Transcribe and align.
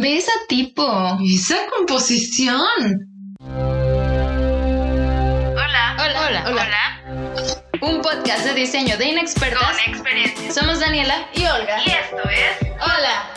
Ve 0.00 0.18
esa 0.18 0.30
tipo. 0.48 1.18
Esa 1.24 1.56
composición. 1.76 2.60
Hola. 5.56 5.96
Hola. 5.98 6.20
Hola. 6.26 6.44
Hola. 6.46 6.84
Un 7.80 8.00
podcast 8.00 8.44
de 8.44 8.54
diseño 8.54 8.96
de 8.96 9.06
inexpertas. 9.06 9.60
Con 9.60 9.92
experiencia. 9.92 10.52
Somos 10.52 10.78
Daniela 10.78 11.28
y 11.34 11.40
Olga. 11.46 11.82
Y 11.84 11.90
esto 11.90 12.30
es. 12.30 12.70
Hola. 12.74 13.32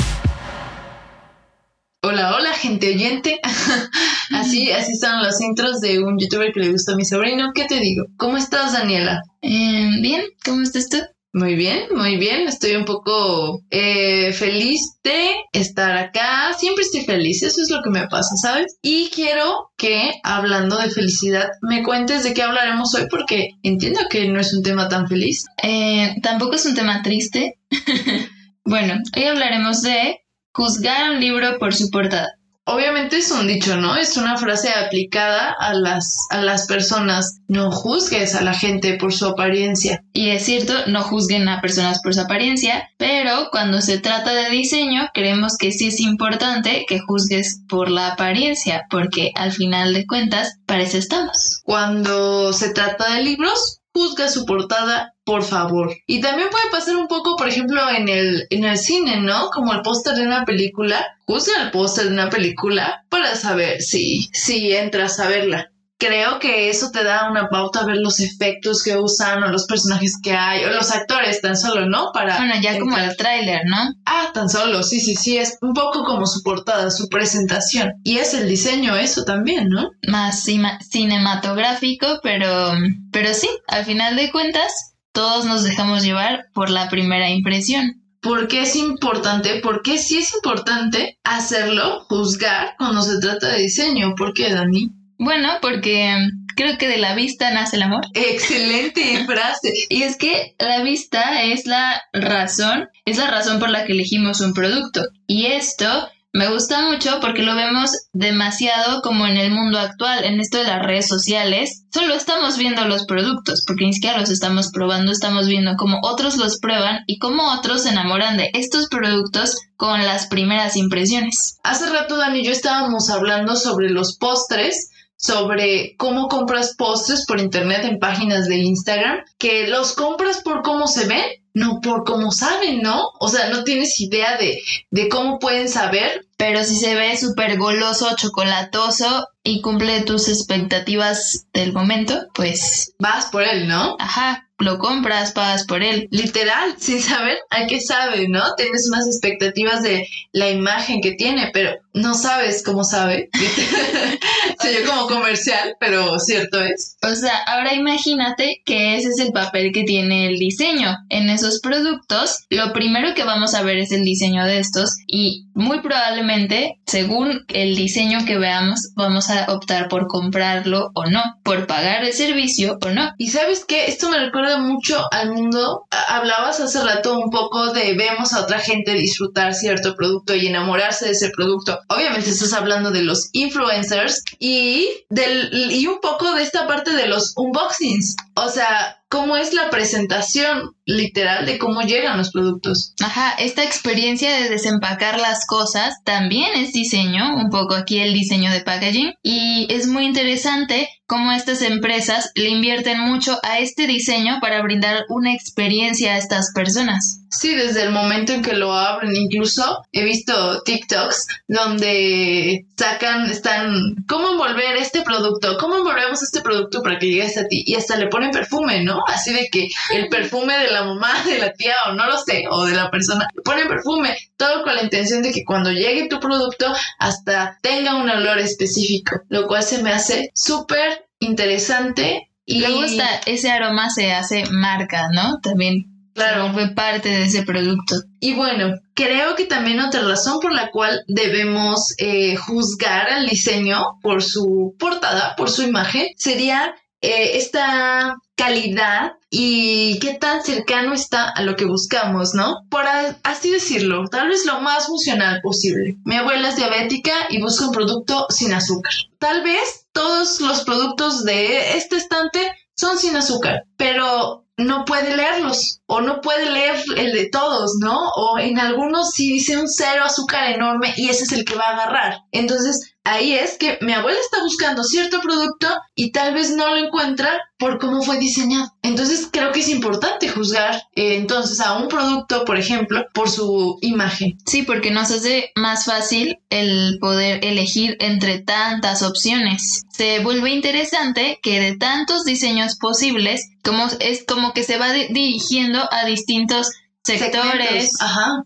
Hola, 2.03 2.35
hola, 2.35 2.53
gente 2.53 2.89
oyente. 2.89 3.39
así, 4.31 4.71
así 4.71 4.95
son 4.97 5.23
los 5.23 5.41
intros 5.41 5.81
de 5.81 5.97
un 6.03 6.19
youtuber 6.19 6.51
que 6.53 6.59
le 6.59 6.71
gustó 6.71 6.93
a 6.93 6.95
mi 6.95 7.05
sobrino. 7.05 7.53
¿Qué 7.55 7.65
te 7.65 7.79
digo? 7.79 8.05
¿Cómo 8.17 8.37
estás, 8.37 8.73
Daniela? 8.73 9.21
Eh, 9.41 9.89
bien, 9.99 10.25
¿cómo 10.45 10.61
estás 10.61 10.89
tú? 10.89 10.97
Muy 11.33 11.55
bien, 11.55 11.83
muy 11.95 12.17
bien. 12.17 12.47
Estoy 12.47 12.75
un 12.75 12.83
poco 12.83 13.61
eh, 13.69 14.33
feliz 14.33 14.97
de 15.01 15.29
estar 15.53 15.95
acá. 15.95 16.53
Siempre 16.57 16.83
estoy 16.83 17.01
feliz, 17.01 17.41
eso 17.43 17.61
es 17.61 17.69
lo 17.69 17.81
que 17.81 17.89
me 17.89 18.07
pasa, 18.07 18.35
¿sabes? 18.35 18.77
Y 18.81 19.09
quiero 19.09 19.71
que, 19.77 20.11
hablando 20.23 20.77
de 20.77 20.89
felicidad, 20.89 21.47
me 21.61 21.83
cuentes 21.83 22.23
de 22.23 22.33
qué 22.33 22.43
hablaremos 22.43 22.93
hoy 22.95 23.07
porque 23.09 23.51
entiendo 23.63 24.01
que 24.09 24.27
no 24.27 24.41
es 24.41 24.53
un 24.53 24.61
tema 24.61 24.89
tan 24.89 25.07
feliz. 25.07 25.45
Eh, 25.63 26.15
tampoco 26.21 26.55
es 26.55 26.65
un 26.65 26.75
tema 26.75 27.01
triste. 27.01 27.59
bueno, 28.65 28.95
hoy 29.15 29.23
hablaremos 29.23 29.81
de 29.83 30.19
juzgar 30.53 31.11
un 31.11 31.21
libro 31.21 31.57
por 31.59 31.73
su 31.73 31.89
portada 31.89 32.40
obviamente 32.65 33.17
es 33.17 33.31
un 33.31 33.47
dicho, 33.47 33.77
¿no? 33.77 33.95
Es 33.95 34.17
una 34.17 34.37
frase 34.37 34.69
aplicada 34.69 35.55
a 35.59 35.73
las, 35.73 36.27
a 36.29 36.41
las 36.41 36.67
personas. 36.67 37.39
No 37.47 37.71
juzgues 37.71 38.35
a 38.35 38.41
la 38.41 38.53
gente 38.53 38.95
por 38.95 39.13
su 39.13 39.25
apariencia. 39.25 40.03
Y 40.13 40.29
es 40.29 40.45
cierto, 40.45 40.73
no 40.87 41.01
juzguen 41.03 41.47
a 41.47 41.61
personas 41.61 42.01
por 42.01 42.13
su 42.13 42.21
apariencia, 42.21 42.89
pero 42.97 43.49
cuando 43.51 43.81
se 43.81 43.99
trata 43.99 44.33
de 44.33 44.49
diseño, 44.49 45.09
creemos 45.13 45.57
que 45.57 45.71
sí 45.71 45.87
es 45.87 45.99
importante 45.99 46.85
que 46.87 46.99
juzgues 46.99 47.61
por 47.67 47.89
la 47.89 48.13
apariencia, 48.13 48.85
porque 48.89 49.31
al 49.35 49.51
final 49.51 49.93
de 49.93 50.05
cuentas, 50.05 50.57
para 50.65 50.83
eso 50.83 50.97
estamos. 50.97 51.61
Cuando 51.63 52.53
se 52.53 52.69
trata 52.69 53.15
de 53.15 53.23
libros, 53.23 53.80
juzga 53.93 54.29
su 54.29 54.45
portada, 54.45 55.13
por 55.23 55.43
favor. 55.43 55.95
Y 56.07 56.21
también 56.21 56.49
puede 56.49 56.69
pasar 56.71 56.95
un 56.95 57.07
poco, 57.07 57.35
por 57.35 57.47
ejemplo, 57.47 57.81
en 57.89 58.09
el, 58.09 58.47
en 58.49 58.63
el 58.63 58.77
cine, 58.77 59.21
¿no? 59.21 59.49
Como 59.49 59.73
el 59.73 59.81
póster 59.81 60.15
de 60.15 60.23
una 60.23 60.45
película. 60.45 61.05
Juzga 61.25 61.63
el 61.63 61.71
póster 61.71 62.05
de 62.05 62.13
una 62.13 62.29
película 62.29 63.05
para 63.09 63.35
saber 63.35 63.81
si, 63.81 64.29
si 64.33 64.73
entras 64.73 65.19
a 65.19 65.27
verla 65.27 65.70
creo 66.01 66.39
que 66.39 66.69
eso 66.69 66.89
te 66.89 67.03
da 67.03 67.29
una 67.29 67.47
pauta 67.47 67.81
a 67.81 67.85
ver 67.85 67.97
los 67.97 68.19
efectos 68.19 68.81
que 68.81 68.97
usan 68.97 69.43
o 69.43 69.49
los 69.49 69.67
personajes 69.67 70.17
que 70.21 70.33
hay 70.33 70.65
o 70.65 70.71
los 70.71 70.89
actores 70.89 71.41
tan 71.41 71.55
solo, 71.55 71.87
¿no? 71.87 72.11
Para 72.11 72.37
bueno, 72.37 72.55
ya 72.59 72.79
como 72.79 72.97
el 72.97 73.15
tráiler, 73.15 73.61
¿no? 73.65 73.77
Ah, 74.07 74.31
tan 74.33 74.49
solo, 74.49 74.81
sí, 74.81 74.99
sí, 74.99 75.15
sí, 75.15 75.37
es 75.37 75.59
un 75.61 75.75
poco 75.75 76.03
como 76.03 76.25
su 76.25 76.41
portada, 76.41 76.89
su 76.89 77.07
presentación. 77.07 77.93
Y 78.03 78.17
es 78.17 78.33
el 78.33 78.49
diseño 78.49 78.95
eso 78.95 79.25
también, 79.25 79.69
¿no? 79.69 79.91
Más 80.07 80.43
cinematográfico, 80.89 82.07
pero, 82.23 82.73
pero 83.11 83.35
sí, 83.35 83.49
al 83.67 83.85
final 83.85 84.15
de 84.15 84.31
cuentas, 84.31 84.95
todos 85.11 85.45
nos 85.45 85.63
dejamos 85.63 86.01
llevar 86.01 86.45
por 86.55 86.71
la 86.71 86.89
primera 86.89 87.29
impresión. 87.29 88.01
¿Por 88.21 88.47
qué 88.47 88.61
es 88.61 88.75
importante? 88.75 89.59
¿Por 89.61 89.83
qué 89.83 89.99
sí 89.99 90.17
es 90.17 90.33
importante 90.33 91.19
hacerlo, 91.23 92.05
juzgar 92.07 92.73
cuando 92.79 93.03
se 93.03 93.19
trata 93.19 93.49
de 93.49 93.61
diseño? 93.61 94.15
¿Por 94.15 94.33
qué, 94.33 94.51
Dani? 94.51 94.89
Bueno, 95.23 95.49
porque 95.61 96.15
creo 96.55 96.79
que 96.79 96.87
de 96.87 96.97
la 96.97 97.13
vista 97.13 97.51
nace 97.51 97.75
el 97.75 97.83
amor. 97.83 98.01
Excelente 98.15 99.23
frase. 99.27 99.71
y 99.87 100.01
es 100.01 100.17
que 100.17 100.55
la 100.57 100.81
vista 100.81 101.43
es 101.43 101.67
la 101.67 102.01
razón, 102.11 102.89
es 103.05 103.19
la 103.19 103.29
razón 103.29 103.59
por 103.59 103.69
la 103.69 103.85
que 103.85 103.93
elegimos 103.93 104.41
un 104.41 104.55
producto. 104.55 105.03
Y 105.27 105.45
esto 105.45 106.09
me 106.33 106.47
gusta 106.47 106.89
mucho 106.89 107.19
porque 107.19 107.43
lo 107.43 107.53
vemos 107.53 107.91
demasiado 108.13 109.03
como 109.03 109.27
en 109.27 109.37
el 109.37 109.51
mundo 109.51 109.77
actual, 109.77 110.23
en 110.23 110.39
esto 110.39 110.57
de 110.57 110.63
las 110.63 110.83
redes 110.83 111.07
sociales. 111.07 111.83
Solo 111.93 112.15
estamos 112.15 112.57
viendo 112.57 112.83
los 112.85 113.05
productos, 113.05 113.63
porque 113.67 113.85
ni 113.85 113.93
siquiera 113.93 114.17
los 114.17 114.31
estamos 114.31 114.71
probando, 114.71 115.11
estamos 115.11 115.47
viendo 115.47 115.75
cómo 115.77 115.99
otros 116.01 116.37
los 116.37 116.57
prueban 116.57 117.03
y 117.05 117.19
cómo 117.19 117.51
otros 117.53 117.83
se 117.83 117.89
enamoran 117.89 118.37
de 118.37 118.49
estos 118.53 118.87
productos 118.87 119.55
con 119.77 120.03
las 120.03 120.25
primeras 120.25 120.75
impresiones. 120.77 121.59
Hace 121.63 121.91
rato 121.91 122.17
Dani 122.17 122.39
y 122.39 122.45
yo 122.45 122.51
estábamos 122.51 123.11
hablando 123.11 123.55
sobre 123.55 123.91
los 123.91 124.17
postres 124.17 124.89
sobre 125.21 125.95
cómo 125.97 126.27
compras 126.27 126.75
postres 126.75 127.25
por 127.27 127.39
internet 127.39 127.85
en 127.85 127.99
páginas 127.99 128.47
de 128.47 128.57
Instagram, 128.57 129.19
que 129.37 129.67
los 129.67 129.93
compras 129.93 130.41
por 130.43 130.63
cómo 130.63 130.87
se 130.87 131.05
ven, 131.07 131.23
no 131.53 131.79
por 131.81 132.03
cómo 132.03 132.31
saben, 132.31 132.81
¿no? 132.81 133.03
O 133.19 133.27
sea, 133.27 133.49
no 133.49 133.63
tienes 133.63 133.99
idea 134.01 134.37
de, 134.37 134.59
de 134.89 135.09
cómo 135.09 135.37
pueden 135.37 135.69
saber. 135.69 136.25
Pero 136.37 136.63
si 136.63 136.75
se 136.75 136.95
ve 136.95 137.15
súper 137.17 137.59
goloso, 137.59 138.15
chocolatoso 138.15 139.27
y 139.43 139.61
cumple 139.61 140.01
tus 140.01 140.27
expectativas 140.27 141.45
del 141.53 141.71
momento, 141.71 142.19
pues... 142.33 142.95
Vas 142.97 143.27
por 143.27 143.43
él, 143.43 143.67
¿no? 143.67 143.95
Ajá, 143.99 144.49
lo 144.61 144.79
compras, 144.79 145.31
pagas 145.31 145.65
por 145.65 145.83
él. 145.83 146.07
Literal, 146.11 146.75
sin 146.77 147.01
saber 147.01 147.37
a 147.49 147.67
qué 147.67 147.81
sabe, 147.81 148.27
¿no? 148.27 148.41
Tienes 148.55 148.87
unas 148.89 149.07
expectativas 149.07 149.81
de 149.81 150.07
la 150.31 150.49
imagen 150.49 151.01
que 151.01 151.13
tiene, 151.13 151.49
pero 151.53 151.75
no 151.93 152.13
sabes 152.13 152.63
cómo 152.63 152.83
sabe. 152.83 153.29
Se 154.59 154.73
yo 154.73 154.89
como 154.89 155.07
comercial, 155.07 155.75
pero 155.79 156.19
cierto 156.19 156.61
es. 156.61 156.97
O 157.01 157.15
sea, 157.15 157.37
ahora 157.47 157.73
imagínate 157.73 158.61
que 158.65 158.95
ese 158.95 159.09
es 159.09 159.19
el 159.19 159.31
papel 159.31 159.71
que 159.73 159.83
tiene 159.83 160.27
el 160.27 160.37
diseño. 160.37 160.95
En 161.09 161.29
esos 161.29 161.59
productos, 161.59 162.45
lo 162.49 162.71
primero 162.73 163.13
que 163.13 163.23
vamos 163.23 163.53
a 163.53 163.63
ver 163.63 163.77
es 163.77 163.91
el 163.91 164.03
diseño 164.03 164.45
de 164.45 164.59
estos 164.59 164.97
y 165.07 165.45
muy 165.53 165.81
probablemente, 165.81 166.79
según 166.85 167.45
el 167.47 167.75
diseño 167.75 168.25
que 168.25 168.37
veamos, 168.37 168.91
vamos 168.95 169.29
a 169.29 169.51
optar 169.53 169.87
por 169.87 170.07
comprarlo 170.07 170.91
o 170.93 171.05
no, 171.05 171.21
por 171.43 171.67
pagar 171.67 172.03
el 172.03 172.13
servicio 172.13 172.77
o 172.83 172.89
no. 172.89 173.11
Y 173.17 173.29
sabes 173.29 173.65
qué, 173.65 173.85
esto 173.87 174.09
me 174.09 174.19
recuerda 174.19 174.59
mucho 174.59 175.01
al 175.11 175.31
mundo. 175.31 175.85
Hablabas 176.07 176.59
hace 176.59 176.83
rato 176.83 177.19
un 177.19 177.29
poco 177.29 177.73
de 177.73 177.93
vemos 177.93 178.33
a 178.33 178.41
otra 178.41 178.59
gente 178.59 178.93
disfrutar 178.93 179.53
cierto 179.53 179.95
producto 179.95 180.35
y 180.35 180.47
enamorarse 180.47 181.05
de 181.05 181.11
ese 181.11 181.29
producto. 181.29 181.79
Obviamente 181.87 182.29
estás 182.29 182.53
hablando 182.53 182.91
de 182.91 183.03
los 183.03 183.29
influencers 183.33 184.23
y 184.39 184.89
del 185.09 185.71
y 185.71 185.87
un 185.87 185.99
poco 186.01 186.33
de 186.33 186.43
esta 186.43 186.67
parte 186.67 186.91
de 186.91 187.07
los 187.07 187.33
unboxings. 187.35 188.15
O 188.43 188.49
sea, 188.49 189.03
cómo 189.07 189.37
es 189.37 189.53
la 189.53 189.69
presentación 189.69 190.75
literal 190.85 191.45
de 191.45 191.59
cómo 191.59 191.81
llegan 191.81 192.17
los 192.17 192.31
productos. 192.31 192.95
Ajá, 193.03 193.33
esta 193.37 193.63
experiencia 193.63 194.35
de 194.35 194.49
desempacar 194.49 195.19
las 195.19 195.45
cosas 195.45 195.95
también 196.03 196.49
es 196.55 196.73
diseño, 196.73 197.35
un 197.35 197.49
poco 197.49 197.75
aquí 197.75 197.99
el 197.99 198.13
diseño 198.13 198.51
de 198.51 198.61
packaging, 198.61 199.13
y 199.21 199.67
es 199.69 199.87
muy 199.87 200.05
interesante 200.05 200.89
cómo 201.05 201.31
estas 201.31 201.61
empresas 201.61 202.31
le 202.35 202.49
invierten 202.49 203.01
mucho 203.01 203.37
a 203.43 203.59
este 203.59 203.85
diseño 203.85 204.39
para 204.41 204.61
brindar 204.63 205.05
una 205.09 205.33
experiencia 205.33 206.13
a 206.13 206.17
estas 206.17 206.51
personas. 206.53 207.20
Sí, 207.31 207.55
desde 207.55 207.83
el 207.83 207.91
momento 207.91 208.33
en 208.33 208.41
que 208.41 208.53
lo 208.53 208.73
abren, 208.73 209.15
incluso 209.15 209.83
he 209.93 210.03
visto 210.03 210.61
TikToks 210.63 211.27
donde 211.47 212.65
sacan, 212.77 213.31
están, 213.31 213.95
¿cómo 214.05 214.31
envolver 214.31 214.75
este 214.75 215.01
producto? 215.01 215.57
¿Cómo 215.57 215.77
envolvemos 215.77 216.21
este 216.21 216.41
producto 216.41 216.83
para 216.83 216.99
que 216.99 217.07
llegue 217.07 217.23
hasta 217.23 217.47
ti? 217.47 217.63
Y 217.65 217.75
hasta 217.75 217.95
le 217.95 218.07
ponen 218.07 218.31
perfume, 218.31 218.83
¿no? 218.83 219.01
Así 219.07 219.33
de 219.33 219.47
que 219.49 219.69
el 219.93 220.09
perfume 220.09 220.57
de 220.57 220.71
la 220.71 220.83
mamá, 220.83 221.23
de 221.23 221.37
la 221.37 221.53
tía, 221.53 221.73
o 221.87 221.93
no 221.93 222.05
lo 222.05 222.17
sé, 222.17 222.43
o 222.49 222.65
de 222.65 222.75
la 222.75 222.91
persona, 222.91 223.25
le 223.33 223.41
ponen 223.43 223.69
perfume, 223.69 224.17
todo 224.35 224.63
con 224.63 224.75
la 224.75 224.83
intención 224.83 225.21
de 225.21 225.31
que 225.31 225.45
cuando 225.45 225.71
llegue 225.71 226.09
tu 226.09 226.19
producto 226.19 226.65
hasta 226.99 227.57
tenga 227.61 227.95
un 227.95 228.09
olor 228.09 228.39
específico, 228.39 229.21
lo 229.29 229.47
cual 229.47 229.63
se 229.63 229.81
me 229.81 229.93
hace 229.93 230.31
súper 230.35 231.05
interesante. 231.19 232.27
Y 232.43 232.59
luego 232.59 232.83
está, 232.83 233.21
ese 233.25 233.49
aroma 233.51 233.89
se 233.89 234.11
hace 234.11 234.43
marca, 234.51 235.07
¿no? 235.13 235.39
También 235.41 235.90
Claro. 236.13 236.53
fue 236.53 236.69
parte 236.69 237.09
de 237.09 237.23
ese 237.23 237.43
producto. 237.43 237.95
Y 238.19 238.33
bueno, 238.33 238.75
creo 238.93 239.35
que 239.35 239.45
también 239.45 239.79
otra 239.79 240.01
razón 240.01 240.39
por 240.39 240.53
la 240.53 240.69
cual 240.71 241.03
debemos 241.07 241.93
eh, 241.97 242.35
juzgar 242.35 243.09
al 243.09 243.27
diseño 243.27 243.99
por 244.01 244.23
su 244.23 244.75
portada, 244.77 245.35
por 245.35 245.49
su 245.49 245.63
imagen, 245.63 246.07
sería 246.17 246.75
eh, 247.01 247.37
esta 247.37 248.15
calidad 248.35 249.13
y 249.29 249.97
qué 249.99 250.15
tan 250.15 250.43
cercano 250.43 250.93
está 250.93 251.29
a 251.29 251.41
lo 251.41 251.55
que 251.55 251.65
buscamos, 251.65 252.33
¿no? 252.33 252.65
Por 252.69 252.85
así 253.23 253.49
decirlo, 253.49 254.07
tal 254.07 254.29
vez 254.29 254.45
lo 254.45 254.61
más 254.61 254.87
funcional 254.87 255.41
posible. 255.41 255.95
Mi 256.05 256.15
abuela 256.15 256.49
es 256.49 256.57
diabética 256.57 257.13
y 257.29 257.41
busca 257.41 257.65
un 257.65 257.71
producto 257.71 258.27
sin 258.29 258.53
azúcar. 258.53 258.93
Tal 259.17 259.43
vez 259.43 259.87
todos 259.93 260.41
los 260.41 260.63
productos 260.63 261.23
de 261.23 261.77
este 261.77 261.97
estante 261.97 262.39
son 262.75 262.97
sin 262.97 263.15
azúcar, 263.15 263.63
pero 263.77 264.40
no 264.61 264.85
puede 264.85 265.15
leerlos 265.15 265.81
o 265.85 266.01
no 266.01 266.21
puede 266.21 266.49
leer 266.49 266.75
el 266.97 267.13
de 267.13 267.29
todos, 267.29 267.75
¿no? 267.79 268.09
O 268.15 268.39
en 268.39 268.59
algunos 268.59 269.11
sí 269.11 269.33
dice 269.33 269.57
un 269.57 269.67
cero 269.67 270.03
azúcar 270.05 270.51
enorme 270.51 270.93
y 270.95 271.09
ese 271.09 271.23
es 271.23 271.31
el 271.31 271.45
que 271.45 271.55
va 271.55 271.65
a 271.65 271.73
agarrar. 271.73 272.19
Entonces, 272.31 272.95
ahí 273.03 273.33
es 273.33 273.57
que 273.57 273.77
mi 273.81 273.93
abuela 273.93 274.19
está 274.19 274.41
buscando 274.41 274.83
cierto 274.83 275.21
producto 275.21 275.67
y 275.95 276.11
tal 276.11 276.33
vez 276.33 276.51
no 276.55 276.69
lo 276.69 276.77
encuentra 276.77 277.31
por 277.57 277.79
cómo 277.79 278.01
fue 278.01 278.17
diseñado. 278.17 278.73
Entonces 278.81 279.29
creo 279.31 279.51
que 279.51 279.59
es 279.59 279.69
importante 279.69 280.29
juzgar 280.29 280.75
eh, 280.95 281.15
entonces 281.15 281.59
a 281.59 281.77
un 281.77 281.87
producto, 281.87 282.43
por 282.45 282.57
ejemplo, 282.57 283.05
por 283.13 283.29
su 283.29 283.77
imagen. 283.81 284.37
Sí, 284.45 284.63
porque 284.63 284.91
nos 284.91 285.11
hace 285.11 285.51
más 285.55 285.85
fácil 285.85 286.39
el 286.49 286.97
poder 286.99 287.45
elegir 287.45 287.97
entre 287.99 288.39
tantas 288.39 289.03
opciones. 289.03 289.83
Se 289.91 290.19
vuelve 290.19 290.51
interesante 290.51 291.39
que 291.43 291.59
de 291.59 291.77
tantos 291.77 292.23
diseños 292.23 292.77
posibles, 292.77 293.49
como 293.63 293.87
es 293.99 294.25
como 294.25 294.53
que 294.53 294.63
se 294.63 294.77
va 294.77 294.91
dirigiendo 294.91 295.87
a 295.91 296.05
distintos 296.05 296.71
sectores 297.03 297.91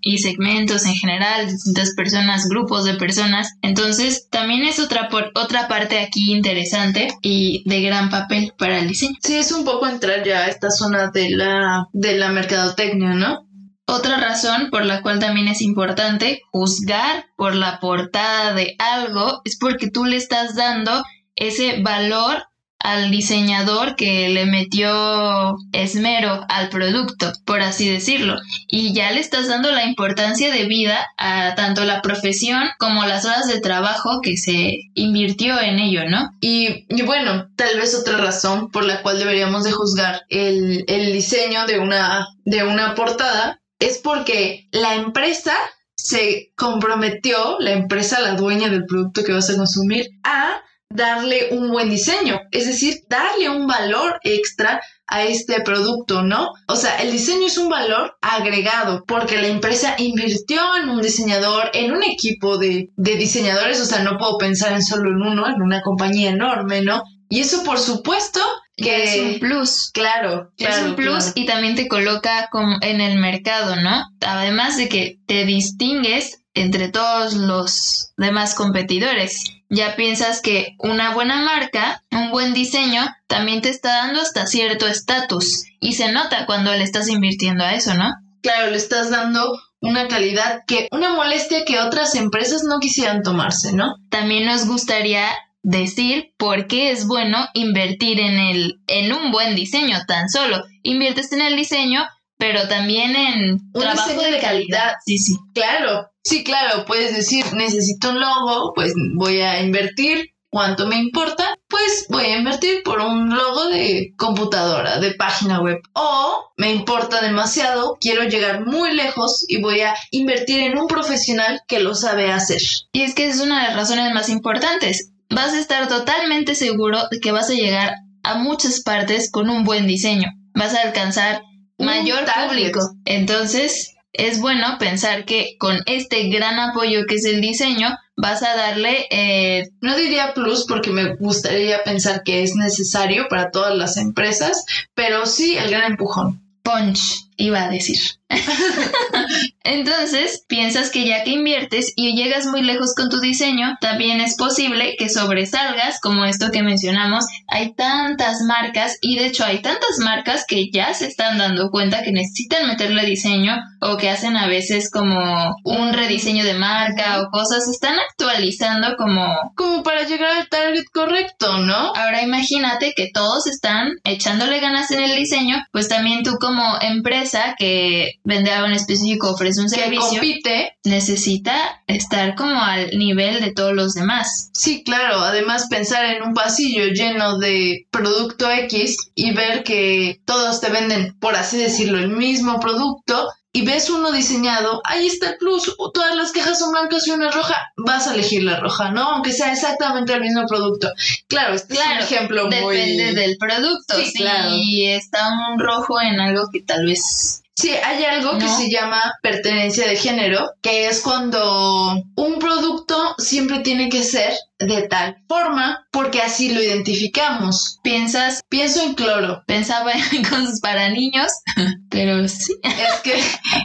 y 0.01 0.17
segmentos 0.19 0.85
en 0.85 0.95
general, 0.95 1.47
distintas 1.47 1.93
personas, 1.95 2.47
grupos 2.49 2.85
de 2.85 2.95
personas. 2.95 3.53
Entonces, 3.61 4.27
también 4.29 4.63
es 4.63 4.79
otra, 4.79 5.09
por, 5.09 5.31
otra 5.35 5.67
parte 5.67 5.99
aquí 5.99 6.33
interesante 6.33 7.07
y 7.21 7.63
de 7.69 7.81
gran 7.81 8.09
papel 8.09 8.53
para 8.57 8.79
el 8.79 8.87
diseño. 8.87 9.15
Sí, 9.21 9.35
es 9.35 9.51
un 9.51 9.65
poco 9.65 9.87
entrar 9.87 10.23
ya 10.23 10.45
a 10.45 10.47
esta 10.47 10.71
zona 10.71 11.11
de 11.11 11.29
la, 11.31 11.87
de 11.93 12.17
la 12.17 12.29
mercadotecnia, 12.29 13.13
¿no? 13.13 13.45
Otra 13.87 14.17
razón 14.17 14.69
por 14.71 14.83
la 14.83 15.01
cual 15.03 15.19
también 15.19 15.47
es 15.47 15.61
importante 15.61 16.41
juzgar 16.51 17.25
por 17.35 17.53
la 17.53 17.79
portada 17.79 18.53
de 18.53 18.75
algo 18.79 19.41
es 19.45 19.57
porque 19.59 19.91
tú 19.91 20.05
le 20.05 20.17
estás 20.17 20.55
dando 20.55 21.03
ese 21.35 21.81
valor 21.83 22.47
al 22.85 23.09
diseñador 23.09 23.95
que 23.95 24.29
le 24.29 24.45
metió 24.45 25.57
esmero 25.71 26.45
al 26.49 26.69
producto, 26.69 27.31
por 27.43 27.61
así 27.61 27.89
decirlo, 27.89 28.35
y 28.67 28.93
ya 28.93 29.11
le 29.11 29.21
estás 29.21 29.47
dando 29.47 29.71
la 29.71 29.85
importancia 29.85 30.53
de 30.53 30.65
vida 30.65 31.07
a 31.17 31.55
tanto 31.55 31.83
la 31.83 32.03
profesión 32.03 32.61
como 32.77 33.03
las 33.05 33.25
horas 33.25 33.47
de 33.47 33.59
trabajo 33.59 34.21
que 34.21 34.37
se 34.37 34.81
invirtió 34.93 35.59
en 35.59 35.79
ello, 35.79 36.07
¿no? 36.07 36.29
Y, 36.41 36.85
bueno, 37.05 37.47
tal 37.55 37.75
vez 37.77 37.95
otra 37.95 38.17
razón 38.17 38.69
por 38.69 38.85
la 38.85 39.01
cual 39.01 39.17
deberíamos 39.17 39.63
de 39.63 39.71
juzgar 39.71 40.21
el, 40.29 40.85
el 40.87 41.11
diseño 41.11 41.65
de 41.65 41.79
una, 41.79 42.27
de 42.43 42.63
una 42.65 42.93
portada 42.93 43.59
es 43.79 43.97
porque 43.97 44.67
la 44.71 44.93
empresa 44.93 45.55
se 45.95 46.51
comprometió, 46.55 47.57
la 47.59 47.71
empresa, 47.71 48.19
la 48.19 48.35
dueña 48.35 48.69
del 48.69 48.85
producto 48.85 49.23
que 49.23 49.33
vas 49.33 49.49
a 49.49 49.57
consumir, 49.57 50.05
a 50.23 50.61
darle 50.95 51.49
un 51.51 51.69
buen 51.69 51.89
diseño, 51.89 52.39
es 52.51 52.65
decir, 52.67 53.03
darle 53.09 53.49
un 53.49 53.67
valor 53.67 54.19
extra 54.23 54.81
a 55.07 55.23
este 55.23 55.61
producto, 55.61 56.23
¿no? 56.23 56.51
O 56.67 56.75
sea, 56.75 56.97
el 56.97 57.11
diseño 57.11 57.47
es 57.47 57.57
un 57.57 57.69
valor 57.69 58.17
agregado 58.21 59.03
porque 59.05 59.41
la 59.41 59.47
empresa 59.47 59.95
invirtió 59.97 60.59
en 60.81 60.89
un 60.89 61.01
diseñador, 61.01 61.69
en 61.73 61.91
un 61.91 62.03
equipo 62.03 62.57
de, 62.57 62.89
diseñadores, 62.95 63.79
o 63.81 63.85
sea, 63.85 64.03
no 64.03 64.17
puedo 64.17 64.37
pensar 64.37 64.73
en 64.73 64.83
solo 64.83 65.11
en 65.11 65.21
uno, 65.21 65.47
en 65.47 65.61
una 65.61 65.81
compañía 65.81 66.31
enorme, 66.31 66.81
¿no? 66.81 67.03
Y 67.29 67.41
eso, 67.41 67.63
por 67.63 67.79
supuesto, 67.79 68.39
que 68.77 69.03
es 69.03 69.19
un 69.19 69.39
plus. 69.39 69.91
Claro, 69.93 70.51
es 70.57 70.77
un 70.79 70.95
plus 70.95 71.31
y 71.35 71.45
también 71.45 71.75
te 71.75 71.87
coloca 71.87 72.49
en 72.81 73.01
el 73.01 73.19
mercado, 73.19 73.75
¿no? 73.77 74.05
Además 74.21 74.77
de 74.77 74.89
que 74.89 75.19
te 75.27 75.45
distingues 75.45 76.41
entre 76.53 76.89
todos 76.89 77.33
los 77.33 78.11
demás 78.17 78.55
competidores. 78.55 79.43
Ya 79.69 79.95
piensas 79.95 80.41
que 80.41 80.75
una 80.79 81.13
buena 81.13 81.43
marca, 81.43 82.03
un 82.11 82.31
buen 82.31 82.53
diseño, 82.53 83.03
también 83.27 83.61
te 83.61 83.69
está 83.69 83.95
dando 83.97 84.21
hasta 84.21 84.45
cierto 84.45 84.87
estatus. 84.87 85.65
Y 85.79 85.93
se 85.93 86.11
nota 86.11 86.45
cuando 86.45 86.71
le 86.71 86.83
estás 86.83 87.09
invirtiendo 87.09 87.63
a 87.63 87.73
eso, 87.73 87.93
¿no? 87.95 88.13
Claro, 88.41 88.71
le 88.71 88.77
estás 88.77 89.09
dando 89.09 89.59
una 89.81 90.07
calidad 90.07 90.61
que, 90.67 90.87
una 90.91 91.13
molestia 91.13 91.65
que 91.65 91.79
otras 91.79 92.15
empresas 92.15 92.63
no 92.63 92.79
quisieran 92.79 93.23
tomarse, 93.23 93.73
¿no? 93.73 93.95
También 94.09 94.45
nos 94.45 94.67
gustaría 94.67 95.27
decir 95.63 96.33
por 96.37 96.67
qué 96.67 96.91
es 96.91 97.07
bueno 97.07 97.47
invertir 97.55 98.19
en 98.19 98.37
el 98.37 98.81
en 98.85 99.11
un 99.11 99.31
buen 99.31 99.55
diseño 99.55 99.97
tan 100.07 100.29
solo 100.29 100.63
inviertes 100.83 101.31
en 101.31 101.41
el 101.41 101.55
diseño 101.55 102.05
pero 102.37 102.67
también 102.67 103.15
en 103.15 103.51
un 103.73 103.81
trabajo 103.81 104.09
diseño 104.09 104.31
de, 104.31 104.39
calidad. 104.39 104.93
Sí, 105.05 105.17
sí. 105.17 105.37
Claro, 105.53 106.09
sí, 106.23 106.43
claro, 106.43 106.85
puedes 106.85 107.15
decir, 107.15 107.45
necesito 107.53 108.09
un 108.09 108.19
logo, 108.19 108.73
pues 108.73 108.93
voy 109.15 109.41
a 109.41 109.61
invertir. 109.61 110.31
¿Cuánto 110.49 110.87
me 110.87 110.95
importa? 110.95 111.43
Pues 111.67 112.05
voy 112.07 112.23
a 112.25 112.37
invertir 112.37 112.81
por 112.83 113.01
un 113.01 113.35
logo 113.35 113.65
de 113.65 114.13
computadora, 114.15 114.99
de 115.01 115.13
página 115.13 115.59
web. 115.59 115.81
O 115.91 116.49
me 116.55 116.71
importa 116.71 117.21
demasiado, 117.21 117.97
quiero 117.99 118.23
llegar 118.23 118.65
muy 118.65 118.95
lejos 118.95 119.43
y 119.49 119.61
voy 119.61 119.81
a 119.81 119.93
invertir 120.11 120.61
en 120.61 120.77
un 120.77 120.87
profesional 120.87 121.59
que 121.67 121.81
lo 121.81 121.93
sabe 121.93 122.31
hacer. 122.31 122.61
Y 122.93 123.01
es 123.01 123.13
que 123.13 123.27
es 123.27 123.41
una 123.41 123.63
de 123.63 123.67
las 123.67 123.75
razones 123.75 124.13
más 124.13 124.29
importantes. 124.29 125.11
Vas 125.29 125.51
a 125.53 125.59
estar 125.59 125.89
totalmente 125.89 126.55
seguro 126.55 126.99
de 127.11 127.19
que 127.19 127.33
vas 127.33 127.49
a 127.49 127.53
llegar 127.53 127.95
a 128.23 128.35
muchas 128.35 128.81
partes 128.81 129.29
con 129.29 129.49
un 129.49 129.65
buen 129.65 129.87
diseño. 129.87 130.29
Vas 130.53 130.73
a 130.73 130.83
alcanzar 130.83 131.41
mayor 131.77 132.25
público. 132.25 132.79
Entonces, 133.05 133.95
es 134.13 134.39
bueno 134.39 134.77
pensar 134.79 135.25
que 135.25 135.57
con 135.59 135.77
este 135.85 136.29
gran 136.29 136.59
apoyo 136.59 137.05
que 137.07 137.15
es 137.15 137.25
el 137.25 137.41
diseño, 137.41 137.97
vas 138.15 138.43
a 138.43 138.55
darle, 138.55 139.07
eh, 139.11 139.69
no 139.81 139.95
diría 139.95 140.33
plus 140.33 140.65
porque 140.67 140.89
me 140.89 141.15
gustaría 141.15 141.83
pensar 141.83 142.23
que 142.23 142.43
es 142.43 142.55
necesario 142.55 143.27
para 143.29 143.51
todas 143.51 143.75
las 143.75 143.97
empresas, 143.97 144.65
pero 144.93 145.25
sí 145.25 145.57
el 145.57 145.69
gran 145.69 145.91
empujón. 145.91 146.41
Punch, 146.63 147.24
iba 147.37 147.63
a 147.63 147.69
decir. 147.69 147.97
Entonces, 149.63 150.43
piensas 150.47 150.89
que 150.89 151.05
ya 151.05 151.23
que 151.23 151.31
inviertes 151.31 151.93
y 151.95 152.15
llegas 152.15 152.45
muy 152.45 152.61
lejos 152.61 152.93
con 152.95 153.09
tu 153.09 153.19
diseño, 153.19 153.77
también 153.81 154.19
es 154.19 154.35
posible 154.35 154.95
que 154.97 155.09
sobresalgas, 155.09 155.99
como 156.01 156.25
esto 156.25 156.51
que 156.51 156.63
mencionamos. 156.63 157.25
Hay 157.47 157.73
tantas 157.73 158.41
marcas 158.47 158.97
y 159.01 159.15
de 159.15 159.27
hecho 159.27 159.45
hay 159.45 159.61
tantas 159.61 159.97
marcas 159.99 160.45
que 160.47 160.69
ya 160.71 160.93
se 160.93 161.07
están 161.07 161.37
dando 161.37 161.69
cuenta 161.69 162.03
que 162.03 162.11
necesitan 162.11 162.67
meterle 162.67 163.05
diseño 163.05 163.55
o 163.81 163.97
que 163.97 164.09
hacen 164.09 164.37
a 164.37 164.47
veces 164.47 164.89
como 164.91 165.55
un 165.63 165.93
rediseño 165.93 166.43
de 166.43 166.53
marca 166.55 167.21
o 167.21 167.29
cosas, 167.31 167.67
están 167.67 167.97
actualizando 168.09 168.95
como... 168.97 169.25
Como 169.55 169.83
para 169.83 170.03
llegar 170.03 170.31
al 170.37 170.49
target 170.49 170.85
correcto, 170.93 171.59
¿no? 171.59 171.93
Ahora 171.95 172.21
imagínate 172.21 172.93
que 172.95 173.09
todos 173.13 173.47
están 173.47 173.89
echándole 174.03 174.59
ganas 174.59 174.91
en 174.91 175.01
el 175.01 175.15
diseño, 175.15 175.57
pues 175.71 175.87
también 175.87 176.23
tú 176.23 176.37
como 176.39 176.63
empresa 176.81 177.24
que 177.57 178.19
vende 178.23 178.51
algo 178.51 178.67
en 178.67 178.73
específico, 178.73 179.31
ofrece 179.31 179.61
un 179.61 179.69
servicio, 179.69 180.09
compite, 180.09 180.77
necesita 180.83 181.81
estar 181.87 182.35
como 182.35 182.59
al 182.59 182.97
nivel 182.97 183.41
de 183.41 183.53
todos 183.53 183.73
los 183.73 183.93
demás. 183.93 184.49
Sí, 184.53 184.83
claro. 184.83 185.19
Además, 185.19 185.67
pensar 185.69 186.05
en 186.05 186.23
un 186.23 186.33
pasillo 186.33 186.85
lleno 186.87 187.37
de 187.37 187.85
producto 187.91 188.49
X 188.49 188.97
y 189.15 189.33
ver 189.33 189.63
que 189.63 190.21
todos 190.25 190.61
te 190.61 190.69
venden, 190.69 191.15
por 191.19 191.35
así 191.35 191.57
decirlo, 191.57 191.99
el 191.99 192.09
mismo 192.09 192.59
producto 192.59 193.29
y 193.55 193.65
ves 193.65 193.89
uno 193.89 194.11
diseñado, 194.11 194.81
ahí 194.83 195.07
está 195.07 195.29
el 195.29 195.37
plus, 195.37 195.73
todas 195.93 196.13
las 196.17 196.33
quejas 196.33 196.59
son 196.59 196.71
blancas 196.71 197.07
y 197.07 197.11
una 197.11 197.31
roja, 197.31 197.55
vas 197.77 198.05
a 198.05 198.13
elegir 198.13 198.43
la 198.43 198.59
roja, 198.59 198.91
¿no? 198.91 199.03
Aunque 199.11 199.31
sea 199.31 199.53
exactamente 199.53 200.11
el 200.11 200.19
mismo 200.19 200.45
producto. 200.45 200.91
Claro, 201.29 201.53
este 201.53 201.75
es 201.75 201.79
un 201.79 201.97
ejemplo 201.99 202.49
muy... 202.49 202.75
Depende 202.75 203.13
del 203.13 203.37
producto, 203.37 203.95
sí, 203.95 204.11
si 204.11 204.85
está 204.87 205.29
un 205.49 205.57
rojo 205.57 206.01
en 206.01 206.19
algo 206.19 206.49
que 206.51 206.63
tal 206.63 206.85
vez 206.85 207.43
Sí, 207.57 207.69
hay 207.69 208.03
algo 208.03 208.37
que 208.37 208.49
se 208.49 208.69
llama 208.69 209.01
pertenencia 209.23 209.87
de 209.87 209.95
género, 209.95 210.51
que 210.61 210.87
es 210.89 211.01
cuando 211.01 212.03
un 212.15 212.39
producto 212.39 213.15
siempre 213.17 213.59
tiene 213.59 213.87
que 213.87 214.03
ser 214.03 214.33
de 214.59 214.87
tal 214.87 215.17
forma 215.27 215.85
porque 215.91 216.21
así 216.21 216.53
lo 216.53 216.61
identificamos. 216.61 217.79
Piensas, 217.83 218.41
pienso 218.49 218.83
en 218.83 218.95
cloro. 218.95 219.43
Pensaba 219.47 219.91
en 220.11 220.23
cosas 220.23 220.59
para 220.61 220.89
niños, 220.89 221.31
pero 221.89 222.27
sí. 222.27 222.53
Es 222.63 222.99
que 223.01 223.21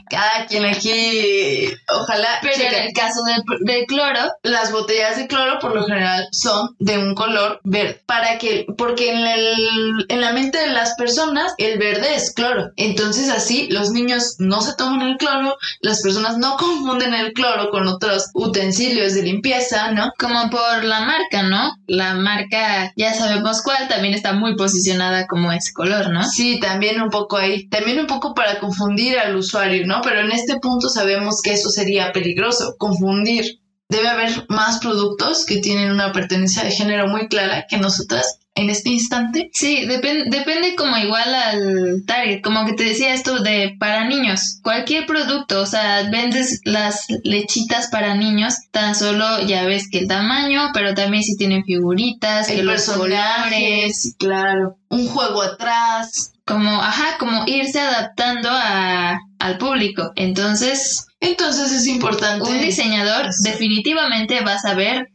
cada 0.09 0.47
quien 0.47 0.65
aquí, 0.65 1.73
ojalá. 1.89 2.29
Pero 2.43 2.55
en 2.65 2.87
el 2.87 2.93
caso 2.93 3.21
del, 3.25 3.87
cloro, 3.87 4.21
las 4.43 4.73
botellas 4.73 5.17
de 5.17 5.27
cloro 5.27 5.59
por 5.59 5.75
lo 5.75 5.85
general 5.85 6.29
son 6.33 6.77
de 6.79 6.99
un 6.99 7.15
color 7.15 7.61
verde. 7.65 8.03
Para 8.07 8.39
que, 8.39 8.67
porque 8.77 9.11
en, 9.11 9.27
el, 9.27 10.07
en 10.09 10.21
la 10.21 10.33
mente 10.33 10.59
de 10.59 10.69
las 10.69 10.95
personas 10.95 11.55
el 11.59 11.79
verde 11.79 12.15
es 12.15 12.33
cloro. 12.33 12.71
Entonces 12.77 13.31
así 13.31 13.69
los 13.71 13.91
niños 13.91 14.37
no 14.39 14.61
se 14.61 14.75
toman 14.75 15.03
el 15.03 15.17
cloro, 15.17 15.57
las 15.81 16.03
personas 16.03 16.39
no 16.39 16.57
confunden 16.59 17.15
el 17.15 17.33
cloro 17.33 17.71
con 17.71 17.87
otros 17.89 18.31
utensilios 18.35 19.15
de 19.15 19.23
limpieza, 19.23 19.93
¿no? 19.93 20.13
Como 20.19 20.51
por 20.51 20.80
la 20.85 21.01
marca, 21.01 21.43
¿no? 21.43 21.73
La 21.87 22.15
marca, 22.15 22.93
ya 22.97 23.15
sabemos 23.15 23.63
cuál, 23.63 23.89
también 23.89 24.15
está 24.15 24.33
muy 24.33 24.57
posicionada 24.57 25.27
como 25.27 25.53
ese 25.53 25.73
color, 25.73 26.11
¿no? 26.11 26.25
Sí, 26.25 26.61
también 26.61 27.01
un 27.01 27.11
poco 27.11 27.37
ahí, 27.37 27.69
también 27.69 28.01
un 28.01 28.07
poco 28.07 28.35
para 28.35 28.59
confundir 28.59 29.19
al 29.19 29.37
usuario, 29.37 29.87
¿no? 29.87 30.01
Pero 30.03 30.21
en 30.21 30.33
este 30.33 30.59
punto 30.59 30.89
sabemos 30.89 31.41
que 31.43 31.53
eso 31.53 31.71
sería 31.71 32.13
peligroso, 32.13 32.75
confundir. 32.79 33.61
Debe 33.89 34.09
haber 34.09 34.47
más 34.49 34.79
productos 34.79 35.45
que 35.45 35.59
tienen 35.59 35.91
una 35.91 36.13
pertenencia 36.13 36.63
de 36.63 36.71
género 36.71 37.09
muy 37.09 37.29
clara 37.29 37.67
que 37.69 37.77
nosotras 37.79 38.40
en 38.55 38.71
este 38.71 38.91
instante. 38.91 39.51
Sí, 39.53 39.87
depende 39.87 40.75
como 40.77 40.97
igual 40.97 41.35
al 41.35 42.05
target, 42.07 42.43
como 42.43 42.67
que 42.67 42.75
te 42.75 42.85
decía 42.85 43.15
esto 43.15 43.41
de 43.41 43.77
para 43.79 44.05
niños, 44.05 44.59
cualquier 44.63 45.07
producto, 45.07 45.63
o 45.63 45.67
sea, 45.67 46.09
vendes 46.11 46.61
las 46.65 47.07
lechitas 47.23 47.89
para 47.89 48.15
niños, 48.15 48.55
tan 48.71 48.95
solo 48.95 49.41
ya 49.47 49.65
ves 49.65 49.89
que 49.91 50.01
el 50.01 50.09
tamaño, 50.09 50.71
pero 50.75 50.95
también 50.95 51.23
si 51.23 51.37
tienen 51.37 51.65
figuritas, 51.65 52.49
que 52.49 52.63
los 52.63 52.85
colores, 52.85 54.17
claro, 54.19 54.77
un 54.89 55.07
juego 55.07 55.43
atrás, 55.43 56.33
como, 56.45 56.83
ajá, 56.83 57.17
como 57.19 57.45
irse 57.47 57.81
adaptando 57.81 58.49
a, 58.51 59.21
al 59.39 59.59
público. 59.59 60.13
Entonces, 60.17 61.07
entonces 61.21 61.71
es 61.71 61.87
importante. 61.87 62.51
Un 62.51 62.61
diseñador 62.61 63.31
definitivamente 63.45 64.41
va 64.41 64.55
a 64.55 64.59
saber 64.59 65.11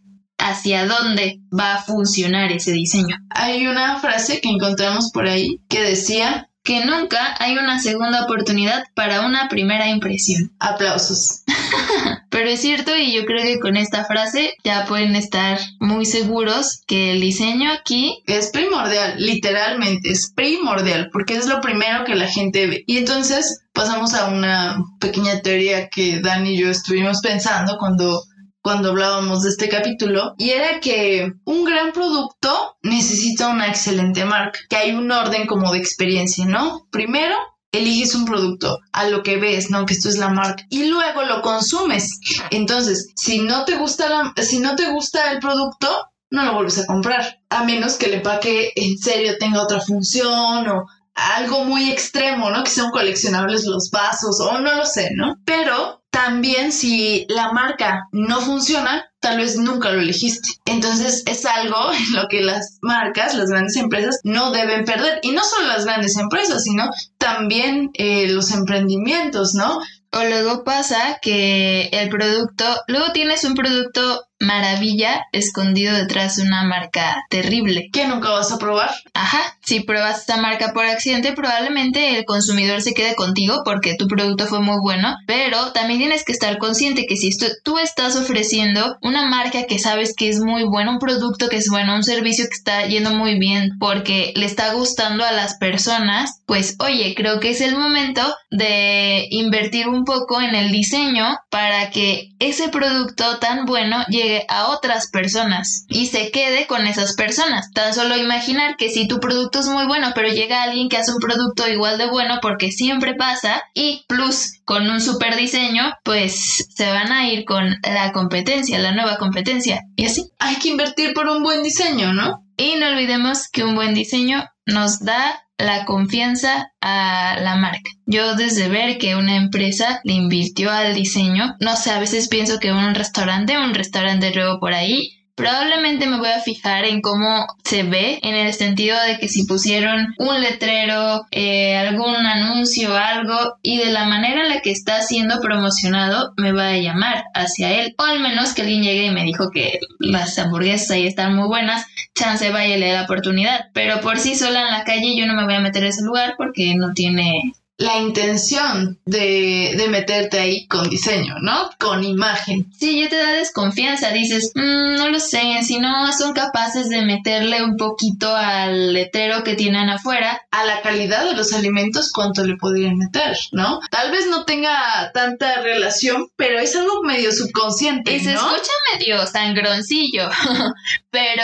hacia 0.46 0.86
dónde 0.86 1.42
va 1.58 1.76
a 1.76 1.82
funcionar 1.84 2.52
ese 2.52 2.72
diseño. 2.72 3.18
Hay 3.30 3.68
una 3.68 4.00
frase 4.00 4.42
que 4.42 4.50
encontramos 4.50 5.10
por 5.12 5.28
ahí 5.28 5.60
que 5.70 5.82
decía 5.82 6.50
que 6.64 6.84
nunca 6.84 7.36
hay 7.40 7.58
una 7.58 7.80
segunda 7.80 8.24
oportunidad 8.24 8.84
para 8.96 9.26
una 9.26 9.48
primera 9.50 9.88
impresión. 9.88 10.52
Aplausos. 10.60 11.44
Pero 12.30 12.50
es 12.50 12.60
cierto 12.60 12.98
y 12.98 13.14
yo 13.14 13.26
creo 13.26 13.44
que 13.44 13.60
con 13.60 13.78
esta 13.78 14.04
frase 14.06 14.56
ya 14.64 14.86
pueden 14.86 15.16
estar 15.16 15.60
muy 15.80 16.06
seguros 16.06 16.82
que 16.88 17.12
el 17.12 17.22
diseño 17.22 17.72
aquí 17.72 18.24
es 18.26 18.50
primordial, 18.50 19.16
literalmente 19.18 20.10
es 20.10 20.34
primordial, 20.36 21.10
porque 21.14 21.36
es 21.36 21.48
lo 21.48 21.62
primero 21.62 22.04
que 22.04 22.16
la 22.16 22.28
gente 22.28 22.68
ve. 22.68 22.84
Y 22.88 22.98
entonces 22.98 23.62
pasamos 23.72 24.14
a 24.16 24.28
una 24.28 24.78
pequeña 25.00 25.42
teoría 25.42 25.88
que 25.90 26.20
Dan 26.20 26.48
y 26.48 26.58
yo 26.58 26.70
estuvimos 26.70 27.22
pensando 27.22 27.78
cuando 27.78 28.24
cuando 28.66 28.90
hablábamos 28.90 29.44
de 29.44 29.50
este 29.50 29.70
capítulo, 29.70 30.34
y 30.40 30.50
era 30.50 30.80
que 30.80 31.32
un 31.46 31.66
gran 31.66 31.92
producto 31.92 32.78
necesita 32.82 33.50
una 33.50 33.68
excelente 33.68 34.26
marca, 34.26 34.60
que 34.68 34.76
hay 34.76 34.92
un 34.96 35.12
orden 35.12 35.46
como 35.46 35.72
de 35.72 35.78
experiencia, 35.78 36.48
¿no? 36.48 36.88
Primero, 36.92 37.36
eliges 37.72 38.16
un 38.16 38.26
producto 38.26 38.80
a 38.92 39.08
lo 39.08 39.22
que 39.22 39.38
ves, 39.38 39.70
¿no? 39.70 39.86
Que 39.86 39.94
esto 39.94 40.10
es 40.10 40.18
la 40.18 40.30
marca 40.30 40.66
y 40.72 40.86
luego 40.86 41.22
lo 41.26 41.44
consumes. 41.44 42.20
Entonces, 42.50 43.12
si 43.16 43.38
no 43.38 43.66
te 43.66 43.76
gusta 43.76 44.10
la, 44.10 44.34
si 44.44 44.58
no 44.58 44.76
te 44.76 44.90
gusta 44.90 45.32
el 45.32 45.38
producto, 45.38 45.88
no 46.32 46.46
lo 46.46 46.56
vuelves 46.56 46.80
a 46.80 46.88
comprar, 46.88 47.42
a 47.50 47.66
menos 47.66 47.98
que 47.98 48.08
el 48.08 48.16
empaque 48.16 48.72
en 48.76 48.98
serio 48.98 49.38
tenga 49.40 49.62
otra 49.62 49.80
función 49.80 50.68
o 50.68 50.88
algo 51.14 51.66
muy 51.66 51.92
extremo, 51.92 52.50
¿no? 52.50 52.64
Que 52.64 52.72
sean 52.72 52.90
coleccionables 52.90 53.66
los 53.66 53.92
vasos 53.92 54.42
o 54.42 54.58
no 54.58 54.74
lo 54.74 54.88
sé, 54.88 55.12
¿no? 55.14 55.36
Pero 55.46 56.02
también 56.16 56.72
si 56.72 57.26
la 57.28 57.52
marca 57.52 58.08
no 58.14 58.40
funciona, 58.40 59.06
tal 59.20 59.38
vez 59.38 59.58
nunca 59.58 59.92
lo 59.92 60.00
elegiste. 60.00 60.48
Entonces 60.64 61.24
es 61.26 61.46
algo 61.46 61.76
en 61.92 62.14
lo 62.14 62.30
que 62.30 62.42
las 62.42 62.78
marcas, 62.82 63.36
las 63.36 63.50
grandes 63.50 63.76
empresas, 63.76 64.22
no 64.24 64.52
deben 64.52 64.86
perder. 64.86 65.20
Y 65.24 65.32
no 65.34 65.44
solo 65.44 65.68
las 65.68 65.84
grandes 65.84 66.16
empresas, 66.16 66.64
sino 66.64 66.90
también 67.18 67.90
eh, 67.96 68.30
los 68.30 68.52
emprendimientos, 68.52 69.56
¿no? 69.56 69.80
O 70.14 70.24
luego 70.24 70.64
pasa 70.64 71.20
que 71.22 71.90
el 71.92 72.08
producto, 72.08 72.64
luego 72.88 73.12
tienes 73.12 73.44
un 73.44 73.54
producto 73.54 74.26
maravilla 74.40 75.26
escondido 75.32 75.96
detrás 75.96 76.36
de 76.36 76.44
una 76.44 76.64
marca 76.64 77.26
terrible. 77.30 77.90
Que 77.92 78.08
nunca 78.08 78.30
vas 78.30 78.52
a 78.52 78.58
probar. 78.58 78.92
Ajá, 79.14 79.58
si 79.62 79.82
pruebas 79.82 80.20
esta 80.20 80.38
marca 80.38 80.74
por 80.74 80.86
accidente, 80.86 81.34
probablemente 81.34 82.18
el 82.18 82.26
consumidor 82.26 82.82
se 82.82 82.94
quede 82.94 83.16
contigo 83.16 83.62
porque 83.64 83.96
tu 83.96 84.08
producto 84.08 84.46
fue 84.46 84.62
muy 84.62 84.78
bueno, 84.82 85.16
pero 85.26 85.72
también 85.72 86.00
tienes 86.00 86.24
que 86.24 86.34
estar 86.34 86.58
consciente 86.58 87.06
que 87.08 87.18
si 87.18 87.30
tú 87.64 87.78
estás 87.78 88.16
ofreciendo 88.16 88.98
una 89.02 89.26
marca 89.28 89.66
que 89.66 89.80
sabes 89.80 90.14
que 90.16 90.30
es 90.30 90.40
muy 90.40 90.64
buena, 90.64 90.92
un 90.92 91.00
producto 91.00 91.48
que 91.50 91.58
es 91.58 91.70
bueno, 91.70 91.96
un 91.96 92.04
servicio 92.04 92.46
que 92.46 92.56
está 92.56 92.86
yendo 92.86 93.12
muy 93.12 93.40
bien 93.40 93.72
porque 93.80 94.34
le 94.36 94.46
está 94.46 94.74
gustando 94.74 95.24
a 95.24 95.32
las 95.32 95.56
personas, 95.56 96.42
pues 96.46 96.76
oye, 96.80 97.14
creo 97.16 97.40
que 97.40 97.52
es 97.52 97.62
el 97.62 97.76
momento 97.76 98.22
de 98.52 99.28
invertir 99.30 99.88
un 99.88 100.04
poco 100.04 100.42
en 100.42 100.56
el 100.56 100.72
diseño 100.72 101.38
para 101.50 101.90
que 101.90 102.32
ese 102.40 102.70
producto 102.70 103.40
tan 103.40 103.66
bueno 103.66 104.04
llegue 104.10 104.25
a 104.50 104.68
otras 104.70 105.10
personas 105.10 105.86
y 105.90 106.08
se 106.08 106.32
quede 106.32 106.68
con 106.68 106.88
esas 106.88 107.16
personas. 107.16 107.72
Tan 107.72 107.94
solo 107.94 108.18
imaginar 108.18 108.76
que 108.78 108.90
si 108.90 109.08
tu 109.08 109.20
producto 109.20 109.60
es 109.60 109.68
muy 109.68 109.86
bueno, 109.86 110.12
pero 110.16 110.30
llega 110.30 110.64
alguien 110.64 110.90
que 110.90 110.98
hace 110.98 111.14
un 111.14 111.20
producto 111.20 111.68
igual 111.68 111.98
de 111.98 112.10
bueno 112.10 112.40
porque 112.42 112.72
siempre 112.72 113.16
pasa 113.16 113.62
y 113.74 114.06
plus 114.08 114.60
con 114.66 114.90
un 114.90 115.02
super 115.02 115.36
diseño, 115.36 115.94
pues 116.04 116.68
se 116.76 116.92
van 116.92 117.12
a 117.12 117.28
ir 117.28 117.46
con 117.46 117.78
la 117.84 118.12
competencia, 118.12 118.80
la 118.80 118.94
nueva 118.94 119.18
competencia 119.18 119.82
y 119.96 120.06
así. 120.06 120.30
Hay 120.40 120.56
que 120.56 120.70
invertir 120.70 121.14
por 121.14 121.28
un 121.28 121.44
buen 121.44 121.64
diseño, 121.64 122.14
¿no? 122.14 122.44
Y 122.58 122.76
no 122.76 122.88
olvidemos 122.88 123.48
que 123.50 123.64
un 123.64 123.76
buen 123.76 123.94
diseño 123.94 124.46
nos 124.66 125.00
da 125.00 125.45
la 125.58 125.86
confianza 125.86 126.72
a 126.82 127.38
la 127.40 127.56
marca. 127.56 127.90
Yo 128.06 128.36
desde 128.36 128.70
ver 128.70 128.98
que 128.98 129.16
una 129.16 129.36
empresa 129.38 130.02
le 130.04 130.14
invirtió 130.14 130.72
al 130.72 130.94
diseño, 130.94 131.56
no 131.60 131.76
sé, 131.76 131.92
a 131.92 132.00
veces 132.00 132.28
pienso 132.28 132.60
que 132.60 132.72
un 132.72 132.96
restaurante, 132.96 133.58
un 133.58 133.74
restaurante 133.74 134.34
luego 134.34 134.60
por 134.60 134.74
ahí, 134.74 135.25
Probablemente 135.36 136.08
me 136.08 136.18
voy 136.18 136.30
a 136.30 136.40
fijar 136.40 136.86
en 136.86 137.02
cómo 137.02 137.46
se 137.66 137.84
ve, 137.84 138.20
en 138.24 138.36
el 138.36 138.54
sentido 138.54 138.98
de 139.02 139.18
que 139.20 139.28
si 139.28 139.46
pusieron 139.46 140.16
un 140.18 140.42
letrero, 140.42 141.26
eh, 141.32 141.76
algún 141.76 142.16
anuncio, 142.26 142.96
algo, 142.96 143.58
y 143.62 143.78
de 143.78 143.92
la 143.92 144.06
manera 144.06 144.44
en 144.44 144.50
la 144.50 144.62
que 144.62 144.72
está 144.72 145.02
siendo 145.02 145.42
promocionado, 145.42 146.34
me 146.38 146.54
va 146.54 146.70
a 146.70 146.78
llamar 146.78 147.26
hacia 147.34 147.74
él. 147.74 147.96
O 147.98 148.04
al 148.04 148.22
menos 148.22 148.54
que 148.54 148.62
alguien 148.62 148.84
llegue 148.84 149.08
y 149.08 149.12
me 149.12 149.24
dijo 149.24 149.50
que 149.52 149.80
las 150.00 150.40
hamburguesas 150.40 150.92
ahí 150.92 151.06
están 151.06 151.36
muy 151.36 151.48
buenas, 151.48 151.86
chance 152.16 152.50
vaya 152.52 152.78
y 152.78 152.80
le 152.80 152.92
da 152.92 153.00
la 153.00 153.04
oportunidad. 153.04 153.66
Pero 153.74 154.00
por 154.00 154.18
sí 154.18 154.36
sola 154.36 154.62
en 154.62 154.72
la 154.72 154.86
calle 154.86 155.18
yo 155.18 155.26
no 155.26 155.34
me 155.34 155.44
voy 155.44 155.56
a 155.56 155.60
meter 155.60 155.84
a 155.84 155.90
ese 155.90 156.02
lugar 156.02 156.36
porque 156.38 156.76
no 156.76 156.94
tiene 156.94 157.54
la 157.78 157.98
intención 157.98 159.00
de, 159.06 159.74
de, 159.76 159.88
meterte 159.90 160.40
ahí 160.40 160.66
con 160.68 160.90
diseño, 160.90 161.36
¿no? 161.42 161.70
Con 161.78 162.04
imagen. 162.06 162.72
Sí, 162.78 163.02
ya 163.02 163.10
te 163.10 163.18
da 163.18 163.34
desconfianza, 163.34 164.12
dices, 164.12 164.54
mm, 164.56 164.96
no 164.96 165.10
lo 165.10 165.20
sé, 165.20 165.42
si 165.64 165.80
no 165.80 166.12
son 166.14 166.34
capaces 166.34 166.88
de 166.88 167.02
meterle 167.02 167.64
un 167.64 167.76
poquito 167.76 168.34
al 168.34 168.94
letrero 168.94 169.44
que 169.44 169.56
tienen 169.56 169.90
afuera. 169.90 170.42
A 170.52 170.64
la 170.64 170.82
calidad 170.82 171.26
de 171.26 171.36
los 171.36 171.52
alimentos, 171.52 172.12
¿cuánto 172.14 172.46
le 172.46 172.56
podrían 172.56 172.98
meter, 172.98 173.38
no? 173.52 173.82
Tal 173.92 174.12
vez 174.12 174.28
no 174.28 174.46
tenga 174.46 175.12
tanta 175.14 175.62
relación, 175.62 176.30
pero 176.38 176.60
es 176.60 176.76
algo 176.78 177.04
medio 177.04 177.32
subconsciente. 177.34 178.16
Y 178.16 178.20
se 178.22 178.34
escucha 178.34 178.72
medio 178.94 179.28
sangroncillo, 179.28 180.30
pero 181.10 181.44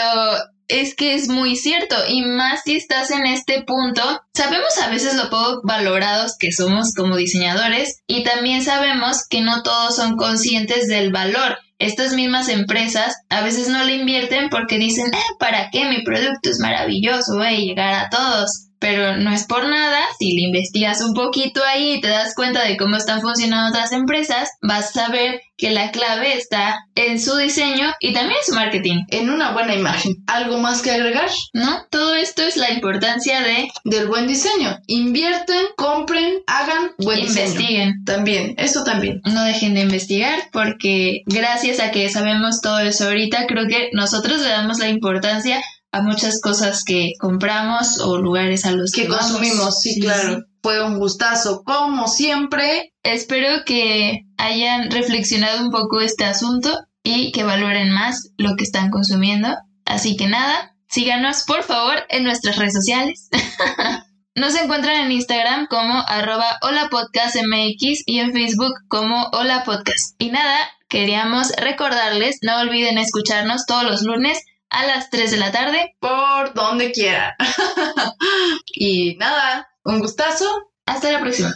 es 0.80 0.94
que 0.94 1.14
es 1.14 1.28
muy 1.28 1.56
cierto 1.56 1.96
y 2.08 2.22
más 2.22 2.62
si 2.64 2.76
estás 2.76 3.10
en 3.10 3.26
este 3.26 3.62
punto, 3.62 4.02
sabemos 4.32 4.78
a 4.82 4.88
veces 4.88 5.14
lo 5.14 5.28
poco 5.28 5.60
valorados 5.64 6.36
que 6.38 6.52
somos 6.52 6.94
como 6.94 7.16
diseñadores 7.16 8.00
y 8.06 8.24
también 8.24 8.64
sabemos 8.64 9.26
que 9.28 9.42
no 9.42 9.62
todos 9.62 9.96
son 9.96 10.16
conscientes 10.16 10.88
del 10.88 11.12
valor. 11.12 11.58
Estas 11.78 12.14
mismas 12.14 12.48
empresas 12.48 13.16
a 13.28 13.42
veces 13.42 13.68
no 13.68 13.84
le 13.84 13.96
invierten 13.96 14.48
porque 14.48 14.78
dicen, 14.78 15.12
eh, 15.12 15.18
¿para 15.38 15.68
qué? 15.70 15.84
Mi 15.86 16.02
producto 16.04 16.50
es 16.50 16.58
maravilloso, 16.60 17.36
voy 17.36 17.46
a 17.46 17.58
llegar 17.58 17.94
a 17.94 18.08
todos 18.08 18.71
pero 18.82 19.16
no 19.16 19.32
es 19.32 19.44
por 19.44 19.68
nada, 19.68 20.00
si 20.18 20.32
le 20.32 20.42
investigas 20.42 21.00
un 21.02 21.14
poquito 21.14 21.62
ahí 21.64 21.94
y 21.94 22.00
te 22.00 22.08
das 22.08 22.34
cuenta 22.34 22.64
de 22.64 22.76
cómo 22.76 22.96
están 22.96 23.20
funcionando 23.20 23.70
otras 23.70 23.92
empresas, 23.92 24.50
vas 24.60 24.94
a 24.96 25.08
ver 25.08 25.40
que 25.56 25.70
la 25.70 25.92
clave 25.92 26.36
está 26.36 26.84
en 26.96 27.20
su 27.20 27.36
diseño 27.36 27.92
y 28.00 28.12
también 28.12 28.38
en 28.40 28.44
su 28.44 28.54
marketing. 28.54 29.04
En 29.10 29.30
una 29.30 29.52
buena 29.52 29.76
imagen. 29.76 30.16
¿Algo 30.26 30.58
más 30.58 30.82
que 30.82 30.90
agregar? 30.90 31.30
No, 31.52 31.86
todo 31.90 32.16
esto 32.16 32.42
es 32.42 32.56
la 32.56 32.72
importancia 32.72 33.40
de 33.40 33.68
del 33.84 34.08
buen 34.08 34.26
diseño. 34.26 34.76
Invierten, 34.88 35.66
compren, 35.76 36.40
hagan 36.48 36.90
buen 36.98 37.20
Investiguen. 37.20 38.02
También, 38.04 38.54
eso 38.58 38.82
también. 38.82 39.20
No 39.32 39.44
dejen 39.44 39.74
de 39.74 39.82
investigar 39.82 40.48
porque 40.50 41.22
gracias 41.26 41.78
a 41.78 41.92
que 41.92 42.10
sabemos 42.10 42.60
todo 42.60 42.80
eso 42.80 43.04
ahorita, 43.04 43.46
creo 43.46 43.68
que 43.68 43.90
nosotros 43.92 44.40
le 44.40 44.48
damos 44.48 44.80
la 44.80 44.88
importancia 44.88 45.62
a 45.92 46.00
muchas 46.00 46.40
cosas 46.40 46.84
que 46.84 47.12
compramos 47.20 48.00
o 48.00 48.16
lugares 48.16 48.64
a 48.64 48.72
los 48.72 48.92
que, 48.92 49.06
consumimos. 49.06 49.80
Sí, 49.80 50.00
claro. 50.00 50.42
Fue 50.62 50.82
un 50.82 50.98
gustazo, 50.98 51.62
como 51.64 52.08
siempre. 52.08 52.92
Espero 53.02 53.64
que 53.66 54.24
hayan 54.38 54.90
reflexionado 54.90 55.62
un 55.62 55.70
poco 55.70 56.00
este 56.00 56.24
asunto 56.24 56.70
y 57.02 57.30
que 57.32 57.44
valoren 57.44 57.90
más 57.90 58.30
lo 58.38 58.56
que 58.56 58.64
están 58.64 58.90
consumiendo. 58.90 59.48
Así 59.84 60.16
que 60.16 60.28
nada, 60.28 60.74
síganos 60.88 61.44
por 61.44 61.62
favor 61.62 62.04
en 62.08 62.24
nuestras 62.24 62.56
redes 62.56 62.74
sociales. 62.74 63.28
Nos 64.34 64.54
encuentran 64.54 65.04
en 65.04 65.12
Instagram 65.12 65.66
como 65.66 66.02
arroba 66.08 66.58
holapodcastmx 66.62 68.02
y 68.06 68.18
en 68.18 68.32
Facebook 68.32 68.72
como 68.88 69.28
hola 69.32 69.62
podcast. 69.64 70.14
Y 70.18 70.30
nada, 70.30 70.56
queríamos 70.88 71.52
recordarles, 71.58 72.38
no 72.40 72.58
olviden 72.60 72.96
escucharnos 72.96 73.66
todos 73.66 73.84
los 73.84 74.02
lunes 74.02 74.42
a 74.72 74.86
las 74.86 75.10
3 75.10 75.30
de 75.30 75.36
la 75.36 75.52
tarde. 75.52 75.96
Por 76.00 76.54
donde 76.54 76.90
quiera. 76.92 77.36
y 78.74 79.16
nada, 79.16 79.70
un 79.84 80.00
gustazo. 80.00 80.46
Hasta 80.86 81.12
la 81.12 81.20
próxima. 81.20 81.52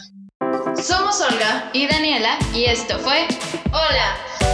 Somos 0.81 1.19
Olga 1.21 1.69
y 1.73 1.87
Daniela 1.87 2.37
y 2.53 2.65
esto 2.65 2.97
fue 2.99 3.27
Hola. 3.71 4.46